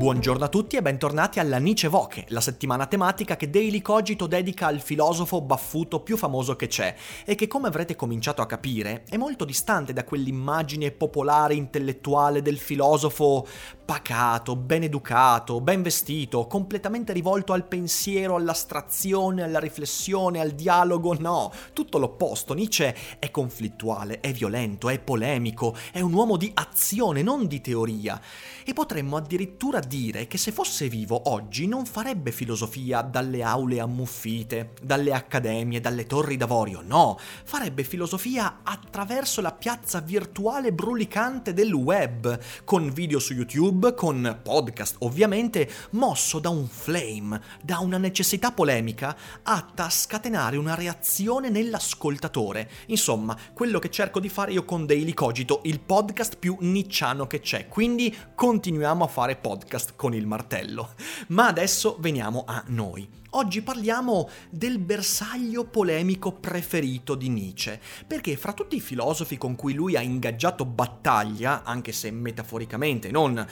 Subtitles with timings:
[0.00, 4.66] Buongiorno a tutti e bentornati alla Nietzsche Voce, la settimana tematica che Daily Cogito dedica
[4.66, 6.94] al filosofo baffuto più famoso che c'è
[7.26, 12.56] e che come avrete cominciato a capire è molto distante da quell'immagine popolare intellettuale del
[12.56, 13.46] filosofo
[13.84, 21.52] pacato, ben educato, ben vestito, completamente rivolto al pensiero, all'astrazione, alla riflessione, al dialogo, no,
[21.72, 22.54] tutto l'opposto.
[22.54, 28.18] Nietzsche è conflittuale, è violento, è polemico, è un uomo di azione, non di teoria.
[28.64, 34.74] E potremmo addirittura dire che se fosse vivo oggi non farebbe filosofia dalle aule ammuffite,
[34.80, 42.38] dalle accademie, dalle torri d'avorio, no, farebbe filosofia attraverso la piazza virtuale brulicante del web,
[42.62, 49.16] con video su YouTube, con podcast ovviamente, mosso da un flame, da una necessità polemica
[49.42, 52.70] atta a scatenare una reazione nell'ascoltatore.
[52.86, 57.40] Insomma, quello che cerco di fare io con Daily Cogito, il podcast più nicciano che
[57.40, 60.90] c'è, quindi continuiamo a fare podcast podcast con il martello.
[61.28, 63.08] Ma adesso veniamo a noi.
[63.30, 69.72] Oggi parliamo del bersaglio polemico preferito di Nietzsche, perché fra tutti i filosofi con cui
[69.72, 73.46] lui ha ingaggiato battaglia, anche se metaforicamente, non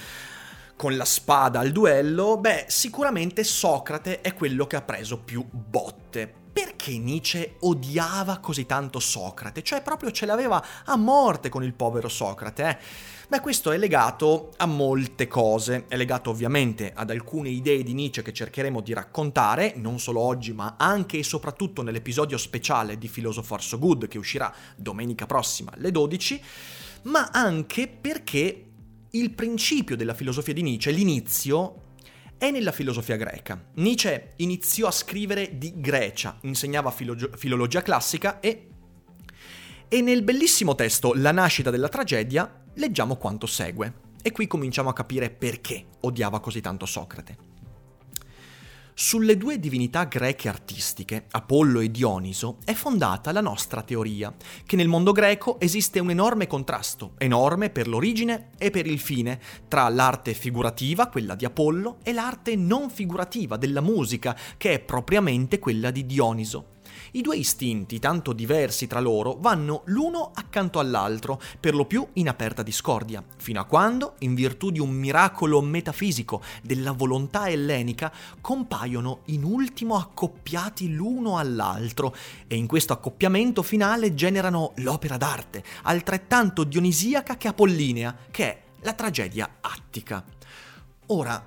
[0.76, 6.32] con la spada al duello, beh, sicuramente Socrate è quello che ha preso più botte.
[6.52, 9.62] Perché Nietzsche odiava così tanto Socrate?
[9.62, 12.78] Cioè proprio ce l'aveva a morte con il povero Socrate, eh?
[13.30, 18.22] Beh, questo è legato a molte cose, è legato ovviamente ad alcune idee di Nietzsche
[18.22, 23.60] che cercheremo di raccontare, non solo oggi, ma anche e soprattutto nell'episodio speciale di Philosopher
[23.60, 26.40] So Good che uscirà domenica prossima alle 12,
[27.02, 28.64] ma anche perché
[29.10, 31.82] il principio della filosofia di Nietzsche, l'inizio,
[32.38, 33.62] è nella filosofia greca.
[33.74, 38.68] Nietzsche iniziò a scrivere di Grecia, insegnava filo- filologia classica e...
[39.86, 44.06] E nel bellissimo testo La nascita della tragedia leggiamo quanto segue.
[44.22, 47.46] E qui cominciamo a capire perché odiava così tanto Socrate.
[49.00, 54.34] Sulle due divinità greche artistiche, Apollo e Dioniso, è fondata la nostra teoria,
[54.66, 59.40] che nel mondo greco esiste un enorme contrasto, enorme per l'origine e per il fine,
[59.68, 65.60] tra l'arte figurativa, quella di Apollo, e l'arte non figurativa della musica, che è propriamente
[65.60, 66.77] quella di Dioniso.
[67.12, 72.28] I due istinti, tanto diversi tra loro, vanno l'uno accanto all'altro, per lo più in
[72.28, 79.20] aperta discordia, fino a quando, in virtù di un miracolo metafisico della volontà ellenica, compaiono
[79.26, 82.14] in ultimo accoppiati l'uno all'altro
[82.46, 88.92] e in questo accoppiamento finale generano l'opera d'arte, altrettanto dionisiaca che apollinea, che è la
[88.92, 90.24] tragedia attica.
[91.06, 91.42] Ora,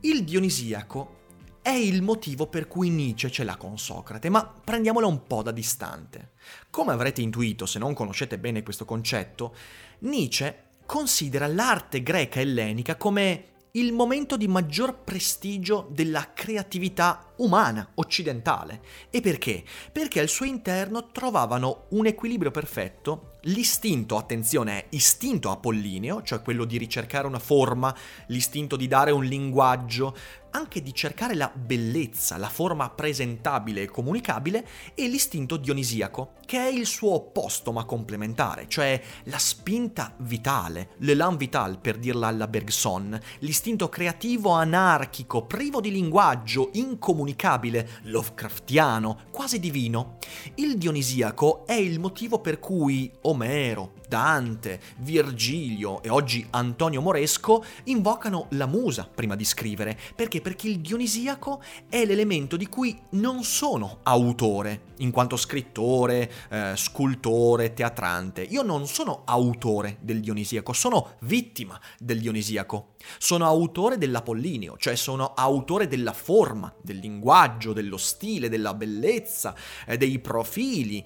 [0.00, 1.22] il dionisiaco
[1.64, 5.50] è il motivo per cui Nietzsche ce l'ha con Socrate, ma prendiamola un po' da
[5.50, 6.32] distante.
[6.68, 9.56] Come avrete intuito se non conoscete bene questo concetto,
[10.00, 18.82] Nietzsche considera l'arte greca ellenica come il momento di maggior prestigio della creatività umana, occidentale.
[19.08, 19.64] E perché?
[19.90, 26.64] Perché al suo interno trovavano un equilibrio perfetto L'istinto, attenzione, è istinto apollineo, cioè quello
[26.64, 27.94] di ricercare una forma,
[28.28, 30.16] l'istinto di dare un linguaggio,
[30.54, 36.68] anche di cercare la bellezza, la forma presentabile e comunicabile, e l'istinto dionisiaco, che è
[36.68, 43.18] il suo opposto ma complementare, cioè la spinta vitale, l'élan vital per dirla alla Bergson,
[43.40, 50.18] l'istinto creativo anarchico, privo di linguaggio, incomunicabile, Lovecraftiano, quasi divino.
[50.54, 58.46] Il dionisiaco è il motivo per cui Omero, Dante, Virgilio e oggi Antonio Moresco invocano
[58.50, 59.98] la musa prima di scrivere.
[60.14, 60.40] Perché?
[60.40, 67.72] Perché il dionisiaco è l'elemento di cui non sono autore, in quanto scrittore, eh, scultore,
[67.72, 68.42] teatrante.
[68.42, 72.94] Io non sono autore del dionisiaco, sono vittima del dionisiaco.
[73.18, 79.54] Sono autore dell'Apollinio, cioè sono autore della forma, del linguaggio, dello stile, della bellezza,
[79.86, 81.04] eh, dei profili.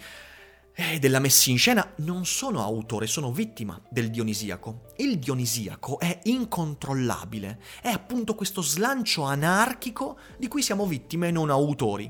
[0.80, 4.82] E della messa in scena non sono autore, sono vittima del Dionisiaco.
[4.98, 11.50] Il Dionisiaco è incontrollabile, è appunto questo slancio anarchico di cui siamo vittime e non
[11.50, 12.08] autori.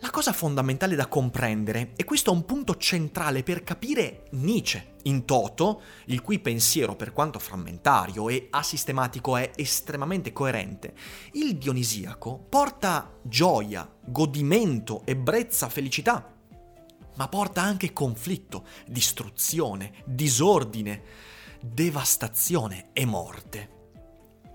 [0.00, 5.24] La cosa fondamentale da comprendere, e questo è un punto centrale per capire Nietzsche in
[5.24, 10.94] toto, il cui pensiero, per quanto frammentario e asistematico, è estremamente coerente,
[11.32, 16.34] il Dionisiaco porta gioia, godimento, ebbrezza, felicità
[17.16, 21.02] ma porta anche conflitto, distruzione, disordine,
[21.60, 23.74] devastazione e morte.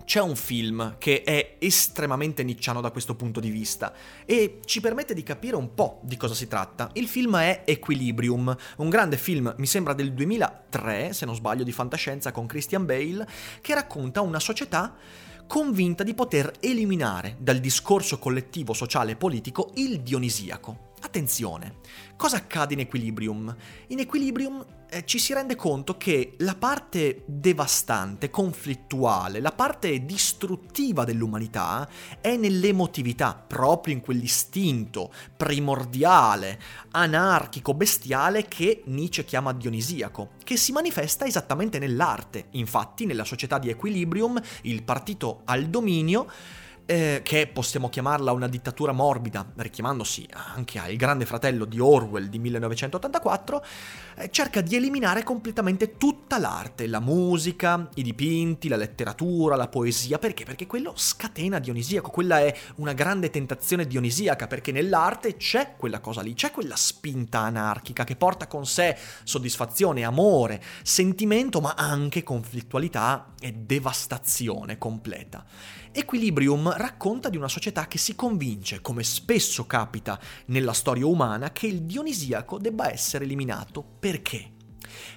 [0.03, 3.93] C'è un film che è estremamente nicciano da questo punto di vista
[4.25, 6.89] e ci permette di capire un po' di cosa si tratta.
[6.93, 11.71] Il film è Equilibrium, un grande film, mi sembra del 2003, se non sbaglio, di
[11.71, 13.25] fantascienza con Christian Bale,
[13.61, 14.95] che racconta una società
[15.47, 20.90] convinta di poter eliminare dal discorso collettivo, sociale e politico il dionisiaco.
[21.11, 21.79] Attenzione,
[22.15, 23.53] cosa accade in Equilibrium?
[23.87, 31.03] In Equilibrium eh, ci si rende conto che la parte devastante, conflittuale, la parte distruttiva
[31.03, 31.85] dell'umanità
[32.21, 36.57] è nell'emotività, proprio in quell'istinto primordiale,
[36.91, 42.45] anarchico, bestiale che Nietzsche chiama dionisiaco, che si manifesta esattamente nell'arte.
[42.51, 46.29] Infatti, nella società di Equilibrium, il partito al dominio
[46.91, 52.37] eh, che possiamo chiamarla una dittatura morbida, richiamandosi anche al Grande Fratello di Orwell di
[52.37, 53.65] 1984,
[54.17, 60.19] eh, cerca di eliminare completamente tutta l'arte, la musica, i dipinti, la letteratura, la poesia,
[60.19, 60.43] perché?
[60.43, 66.19] Perché quello scatena Dionisiaco, quella è una grande tentazione dionisiaca, perché nell'arte c'è quella cosa
[66.19, 73.33] lì, c'è quella spinta anarchica che porta con sé soddisfazione, amore, sentimento, ma anche conflittualità
[73.39, 75.45] e devastazione completa.
[75.93, 81.67] Equilibrium racconta di una società che si convince, come spesso capita nella storia umana, che
[81.67, 83.83] il dionisiaco debba essere eliminato.
[83.99, 84.51] Perché?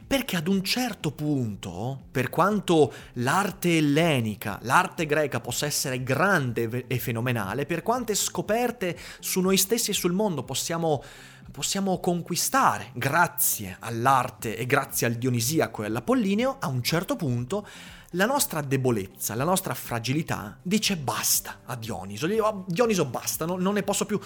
[0.07, 6.99] Perché ad un certo punto, per quanto l'arte ellenica, l'arte greca possa essere grande e
[6.99, 11.03] fenomenale, per quante scoperte su noi stessi e sul mondo possiamo,
[11.51, 17.67] possiamo conquistare grazie all'arte e grazie al dionisiaco e all'apollineo, a un certo punto
[18.15, 22.27] la nostra debolezza, la nostra fragilità dice basta a Dioniso.
[22.27, 24.19] Dico, Dioniso basta, no, non ne posso più,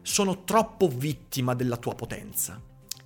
[0.00, 2.60] sono troppo vittima della tua potenza.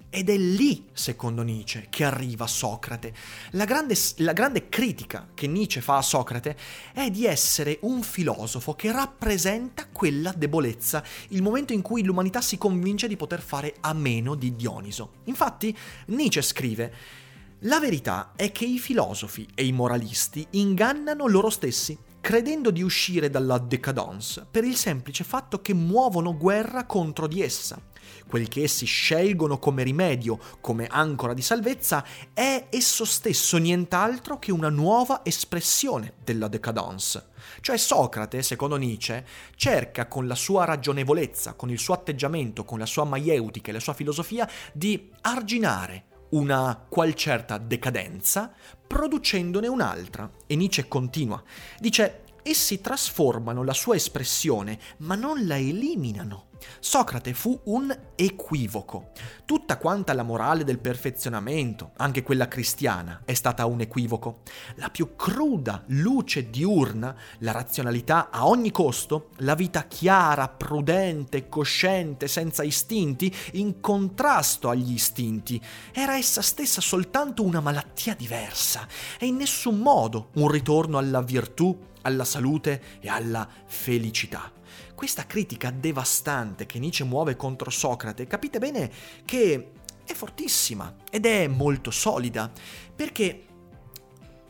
[0.09, 3.13] Ed è lì, secondo Nietzsche, che arriva Socrate.
[3.51, 6.57] La grande, la grande, critica che Nietzsche fa a Socrate
[6.95, 12.57] è di essere un filosofo che rappresenta quella debolezza, il momento in cui l'umanità si
[12.57, 15.15] convince di poter fare a meno di Dioniso.
[15.25, 17.25] Infatti, Nietzsche scrive
[17.61, 23.31] la verità è che i filosofi e i moralisti ingannano loro stessi, credendo di uscire
[23.31, 27.81] dalla décadence per il semplice fatto che muovono guerra contro di essa.
[28.29, 32.05] Quel che essi scelgono come rimedio, come ancora di salvezza,
[32.35, 37.29] è esso stesso nient'altro che una nuova espressione della décadence.
[37.63, 39.25] Cioè Socrate, secondo Nietzsche,
[39.55, 43.81] cerca con la sua ragionevolezza, con il suo atteggiamento, con la sua maieutica e la
[43.81, 48.53] sua filosofia di arginare una qual certa decadenza,
[48.87, 50.31] producendone un'altra.
[50.47, 51.43] E Nietzsche continua.
[51.79, 56.46] Dice, essi trasformano la sua espressione, ma non la eliminano.
[56.79, 59.11] Socrate fu un equivoco.
[59.45, 64.41] Tutta quanta la morale del perfezionamento, anche quella cristiana, è stata un equivoco.
[64.77, 72.29] La più cruda luce diurna, la razionalità a ogni costo, la vita chiara, prudente, cosciente,
[72.29, 75.61] senza istinti, in contrasto agli istinti,
[75.93, 78.87] era essa stessa soltanto una malattia diversa
[79.19, 84.51] e in nessun modo un ritorno alla virtù, alla salute e alla felicità.
[84.95, 88.91] Questa critica devastante che Nietzsche muove contro Socrate, capite bene
[89.25, 89.73] che
[90.05, 92.51] è fortissima ed è molto solida,
[92.95, 93.43] perché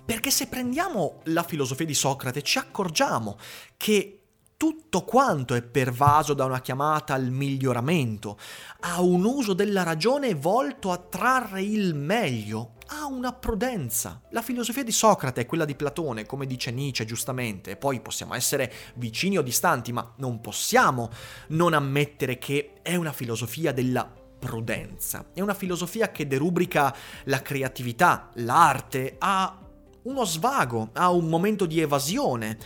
[0.06, 3.36] perché se prendiamo la filosofia di Socrate ci accorgiamo
[3.76, 4.20] che
[4.56, 8.38] tutto quanto è pervaso da una chiamata al miglioramento,
[8.82, 14.20] a un uso della ragione volto a trarre il meglio, a una prudenza.
[14.30, 18.34] La filosofia di Socrate è quella di Platone, come dice Nietzsche giustamente, e poi possiamo
[18.34, 21.10] essere vicini o distanti, ma non possiamo
[21.48, 25.26] non ammettere che è una filosofia della prudenza.
[25.32, 29.60] È una filosofia che derubrica la creatività, l'arte a
[30.02, 32.58] uno svago, a un momento di evasione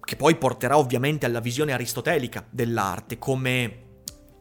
[0.00, 3.87] che poi porterà ovviamente alla visione aristotelica dell'arte come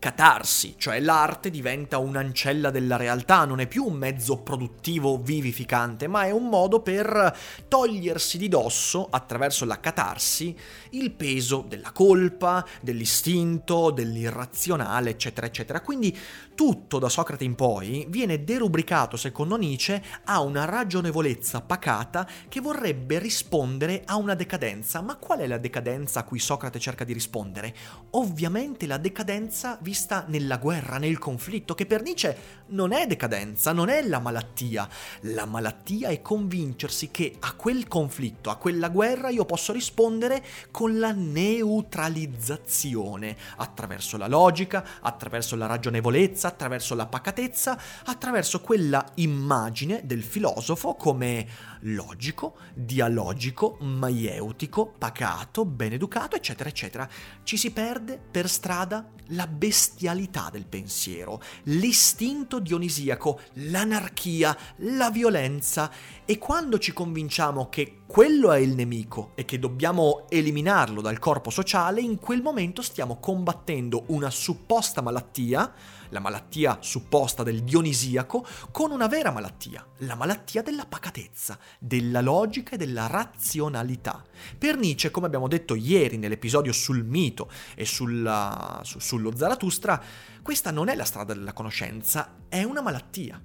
[0.07, 6.23] catarsi, cioè l'arte diventa un'ancella della realtà, non è più un mezzo produttivo vivificante, ma
[6.23, 7.37] è un modo per
[7.67, 10.57] togliersi di dosso, attraverso la catarsi,
[10.91, 15.81] il peso della colpa, dell'istinto, dell'irrazionale, eccetera, eccetera.
[15.81, 16.17] Quindi
[16.55, 23.19] tutto da Socrate in poi viene derubricato, secondo Nietzsche, a una ragionevolezza pacata che vorrebbe
[23.19, 25.01] rispondere a una decadenza.
[25.01, 27.75] Ma qual è la decadenza a cui Socrate cerca di rispondere?
[28.11, 29.95] Ovviamente la decadenza vista
[30.27, 34.87] nella guerra, nel conflitto, che per Nietzsche non è decadenza, non è la malattia.
[35.21, 40.99] La malattia è convincersi che a quel conflitto, a quella guerra, io posso rispondere con
[40.99, 50.23] la neutralizzazione, attraverso la logica, attraverso la ragionevolezza, attraverso la pacatezza, attraverso quella immagine del
[50.23, 51.47] filosofo come
[51.81, 57.07] logico, dialogico, maieutico, pacato, ben educato, eccetera, eccetera.
[57.43, 59.45] Ci si perde per strada la
[59.77, 65.91] bestialità del pensiero, l'istinto dionisiaco, l'anarchia, la violenza.
[66.25, 71.51] E quando ci convinciamo che quello è il nemico e che dobbiamo eliminarlo dal corpo
[71.51, 75.71] sociale, in quel momento stiamo combattendo una supposta malattia,
[76.09, 82.75] la malattia supposta del dionisiaco, con una vera malattia, la malattia della pacatezza, della logica
[82.75, 84.23] e della razionalità.
[84.57, 90.01] Per Nietzsche, come abbiamo detto ieri nell'episodio sul mito e sulla, su, sullo Zarathustra,
[90.41, 93.41] questa non è la strada della conoscenza, è una malattia.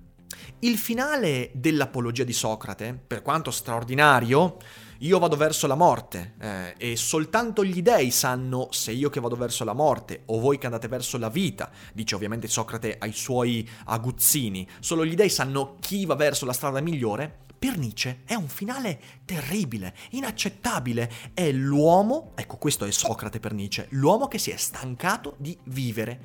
[0.60, 4.58] Il finale dell'apologia di Socrate, per quanto straordinario,
[5.02, 9.34] io vado verso la morte eh, e soltanto gli dei sanno se io che vado
[9.34, 13.68] verso la morte o voi che andate verso la vita, dice ovviamente Socrate ai suoi
[13.86, 17.40] aguzzini, solo gli dei sanno chi va verso la strada migliore.
[17.62, 21.10] Per Nietzsche è un finale terribile, inaccettabile.
[21.32, 26.24] È l'uomo, ecco questo è Socrate per Nietzsche, l'uomo che si è stancato di vivere.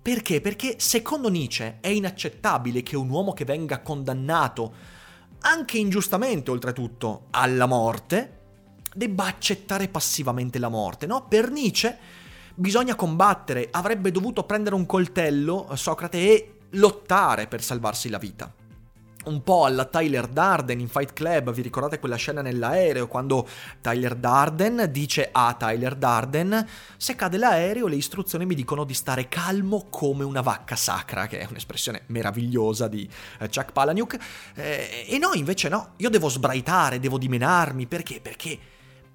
[0.00, 0.40] Perché?
[0.40, 4.72] Perché secondo Nietzsche è inaccettabile che un uomo che venga condannato
[5.40, 8.36] anche ingiustamente oltretutto, alla morte,
[8.94, 11.26] debba accettare passivamente la morte, no?
[11.28, 11.96] Per Nietzsche
[12.54, 18.52] bisogna combattere, avrebbe dovuto prendere un coltello, Socrate, e lottare per salvarsi la vita
[19.24, 23.46] un po' alla Tyler Darden in Fight Club, vi ricordate quella scena nell'aereo quando
[23.80, 29.28] Tyler Darden dice a Tyler Darden se cade l'aereo le istruzioni mi dicono di stare
[29.28, 33.08] calmo come una vacca sacra, che è un'espressione meravigliosa di
[33.40, 34.16] eh, Chuck Palahniuk,
[34.54, 38.20] eh, e no invece no, io devo sbraitare, devo dimenarmi, perché?
[38.20, 38.58] Perché?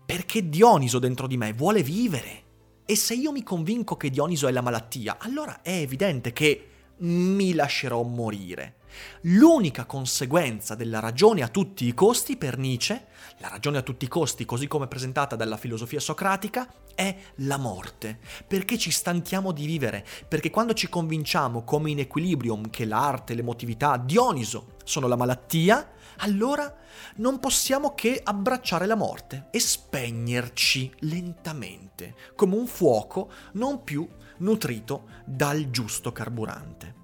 [0.06, 2.42] Perché Dioniso dentro di me vuole vivere.
[2.86, 6.68] E se io mi convinco che Dioniso è la malattia, allora è evidente che
[6.98, 8.82] mi lascerò morire.
[9.22, 13.08] L'unica conseguenza della ragione a tutti i costi per Nietzsche,
[13.38, 18.20] la ragione a tutti i costi così come presentata dalla filosofia socratica, è la morte,
[18.48, 23.98] perché ci stanchiamo di vivere, perché quando ci convinciamo come in equilibrium che l'arte, l'emotività,
[23.98, 26.74] Dioniso sono la malattia, allora
[27.16, 34.08] non possiamo che abbracciare la morte e spegnerci lentamente, come un fuoco non più
[34.38, 37.02] nutrito dal giusto carburante.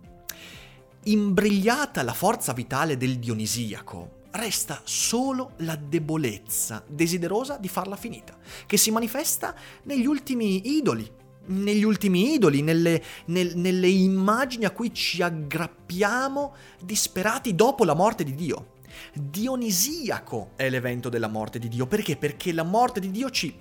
[1.03, 8.75] Imbrigliata la forza vitale del Dionisiaco, resta solo la debolezza desiderosa di farla finita, che
[8.75, 11.09] si manifesta negli ultimi idoli,
[11.45, 16.53] negli ultimi idoli, nelle, nel, nelle immagini a cui ci aggrappiamo
[16.83, 18.73] disperati dopo la morte di Dio.
[19.13, 22.17] Dionisiaco è l'evento della morte di Dio, perché?
[22.17, 23.57] Perché la morte di Dio ci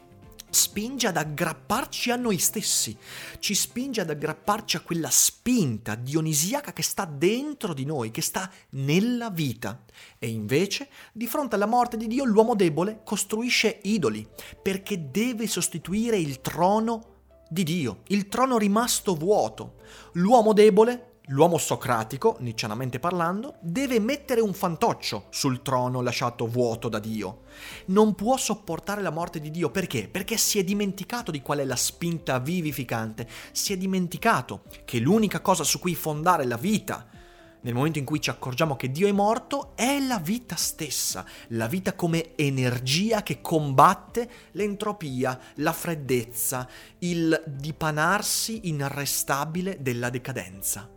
[0.59, 2.97] spinge ad aggrapparci a noi stessi,
[3.39, 8.51] ci spinge ad aggrapparci a quella spinta dionisiaca che sta dentro di noi, che sta
[8.71, 9.85] nella vita.
[10.19, 14.27] E invece, di fronte alla morte di Dio, l'uomo debole costruisce idoli,
[14.61, 17.17] perché deve sostituire il trono
[17.49, 19.77] di Dio, il trono rimasto vuoto.
[20.15, 26.99] L'uomo debole L'uomo socratico, niccianamente parlando, deve mettere un fantoccio sul trono lasciato vuoto da
[26.99, 27.43] Dio.
[27.87, 30.09] Non può sopportare la morte di Dio perché?
[30.09, 35.41] Perché si è dimenticato di qual è la spinta vivificante, si è dimenticato che l'unica
[35.41, 37.07] cosa su cui fondare la vita,
[37.61, 41.67] nel momento in cui ci accorgiamo che Dio è morto, è la vita stessa, la
[41.67, 46.67] vita come energia che combatte l'entropia, la freddezza,
[47.01, 50.97] il dipanarsi inarrestabile della decadenza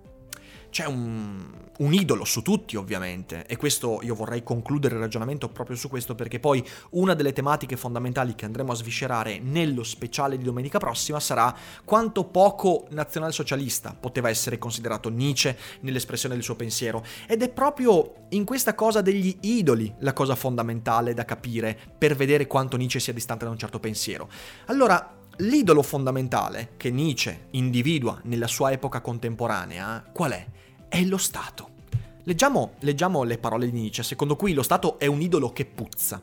[0.72, 1.46] c'è un,
[1.78, 6.16] un, idolo su tutti ovviamente e questo io vorrei concludere il ragionamento proprio su questo
[6.16, 11.20] perché poi una delle tematiche fondamentali che andremo a sviscerare nello speciale di domenica prossima
[11.20, 18.28] sarà quanto poco nazionalsocialista poteva essere considerato Nietzsche nell'espressione del suo pensiero ed è proprio
[18.30, 23.13] in questa cosa degli idoli la cosa fondamentale da capire per vedere quanto Nietzsche sia
[23.13, 24.30] distante da un certo pensiero.
[24.68, 30.46] Allora, L'idolo fondamentale che Nietzsche individua nella sua epoca contemporanea, qual è?
[30.88, 31.70] È lo Stato.
[32.24, 36.22] Leggiamo, leggiamo le parole di Nietzsche, secondo cui lo Stato è un idolo che puzza.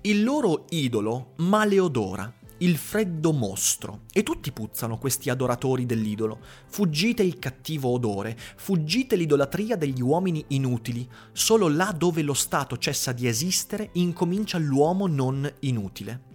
[0.00, 4.00] Il loro idolo maleodora, il freddo mostro.
[4.12, 6.40] E tutti puzzano questi adoratori dell'idolo.
[6.66, 11.08] Fuggite il cattivo odore, fuggite l'idolatria degli uomini inutili.
[11.32, 16.30] Solo là dove lo Stato cessa di esistere incomincia l'uomo non inutile.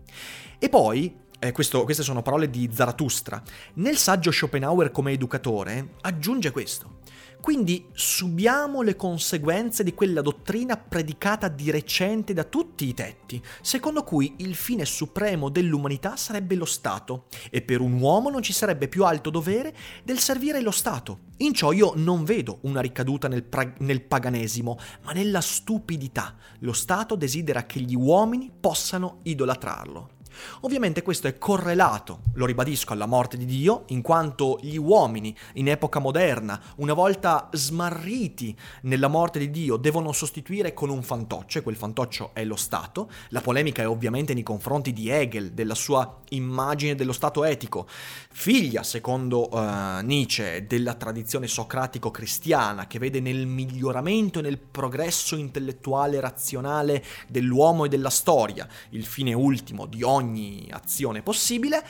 [0.59, 3.41] E poi, eh, questo, queste sono parole di Zarathustra,
[3.75, 6.95] nel saggio Schopenhauer come educatore aggiunge questo.
[7.39, 14.03] Quindi subiamo le conseguenze di quella dottrina predicata di recente da tutti i tetti, secondo
[14.03, 18.87] cui il fine supremo dell'umanità sarebbe lo Stato, e per un uomo non ci sarebbe
[18.87, 19.73] più alto dovere
[20.03, 21.19] del servire lo Stato.
[21.37, 26.35] In ciò io non vedo una ricaduta nel, pra- nel paganesimo, ma nella stupidità.
[26.59, 30.15] Lo Stato desidera che gli uomini possano idolatrarlo.
[30.61, 35.69] Ovviamente questo è correlato, lo ribadisco, alla morte di Dio, in quanto gli uomini in
[35.69, 41.61] epoca moderna, una volta smarriti nella morte di Dio, devono sostituire con un fantoccio, e
[41.61, 43.09] quel fantoccio è lo Stato.
[43.29, 48.83] La polemica è ovviamente nei confronti di Hegel, della sua immagine dello Stato etico, figlia,
[48.83, 56.21] secondo uh, Nietzsche, della tradizione socratico-cristiana, che vede nel miglioramento e nel progresso intellettuale e
[56.21, 61.83] razionale dell'uomo e della storia il fine ultimo di ogni ogni azione possibile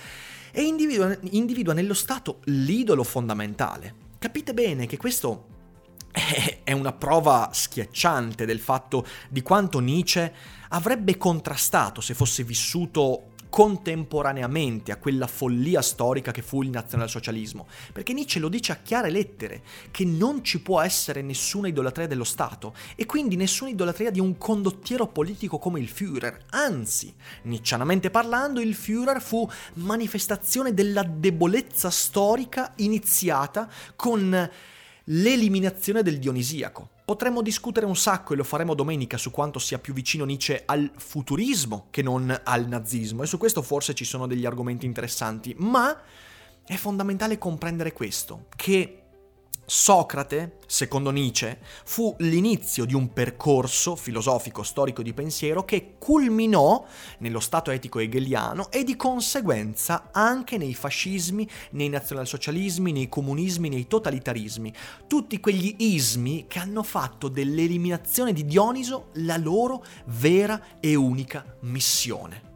[0.52, 4.06] e individua, individua nello Stato l'idolo fondamentale.
[4.20, 5.48] Capite bene che questo
[6.64, 10.34] è una prova schiacciante del fatto di quanto Nietzsche
[10.70, 18.14] avrebbe contrastato se fosse vissuto contemporaneamente a quella follia storica che fu il nazionalsocialismo, perché
[18.14, 19.62] Nietzsche lo dice a chiare lettere,
[19.92, 24.38] che non ci può essere nessuna idolatria dello Stato e quindi nessuna idolatria di un
[24.38, 27.14] condottiero politico come il Führer, anzi,
[27.44, 34.50] niccianamente parlando, il Führer fu manifestazione della debolezza storica iniziata con
[35.10, 36.90] l'eliminazione del Dionisiaco.
[37.06, 40.92] Potremmo discutere un sacco e lo faremo domenica su quanto sia più vicino Nietzsche al
[40.98, 45.98] futurismo che non al nazismo e su questo forse ci sono degli argomenti interessanti, ma
[46.66, 49.04] è fondamentale comprendere questo, che
[49.70, 56.86] Socrate, secondo Nietzsche, fu l'inizio di un percorso filosofico storico di pensiero che culminò
[57.18, 63.88] nello stato etico hegeliano e di conseguenza anche nei fascismi, nei nazionalsocialismi, nei comunismi, nei
[63.88, 64.74] totalitarismi,
[65.06, 72.48] tutti quegli ismi che hanno fatto dell'eliminazione di Dioniso la loro vera e unica missione.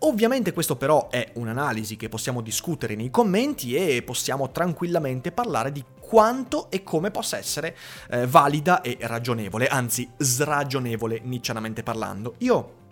[0.00, 5.82] Ovviamente questo però è un'analisi che possiamo discutere nei commenti e possiamo tranquillamente parlare di
[6.06, 7.76] quanto e come possa essere
[8.10, 12.34] eh, valida e ragionevole, anzi sragionevole niccianamente parlando.
[12.38, 12.84] Io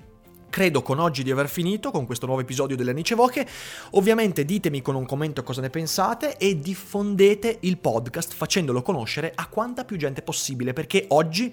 [0.50, 3.46] credo con oggi di aver finito con questo nuovo episodio delle Anice Voche.
[3.92, 9.48] Ovviamente ditemi con un commento cosa ne pensate e diffondete il podcast facendolo conoscere a
[9.48, 11.52] quanta più gente possibile perché oggi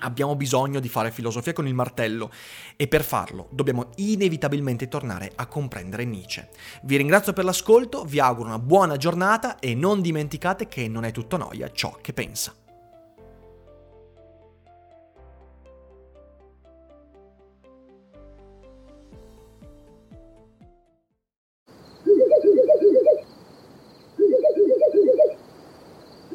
[0.00, 2.30] Abbiamo bisogno di fare filosofia con il martello
[2.76, 6.48] e per farlo dobbiamo inevitabilmente tornare a comprendere Nietzsche.
[6.82, 11.10] Vi ringrazio per l'ascolto, vi auguro una buona giornata e non dimenticate che non è
[11.10, 12.54] tutto noia ciò che pensa.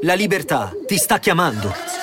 [0.01, 2.02] La libertà ti sta chiamando.